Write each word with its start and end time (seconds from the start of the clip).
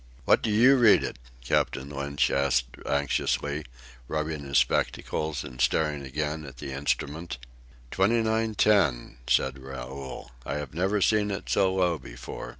"What 0.25 0.41
do 0.41 0.49
you 0.49 0.77
read 0.77 1.03
it?" 1.03 1.19
Captain 1.45 1.87
Lynch 1.87 2.31
asked 2.31 2.75
anxiously, 2.87 3.65
rubbing 4.07 4.39
his 4.43 4.57
spectacles 4.57 5.43
and 5.43 5.61
staring 5.61 6.01
again 6.03 6.43
at 6.43 6.57
the 6.57 6.71
instrument. 6.71 7.37
"Twenty 7.91 8.23
nine 8.23 8.55
ten," 8.55 9.17
said 9.29 9.59
Raoul. 9.59 10.31
"I 10.43 10.55
have 10.55 10.73
never 10.73 11.01
seen 11.01 11.29
it 11.29 11.49
so 11.49 11.71
low 11.75 11.99
before." 11.99 12.49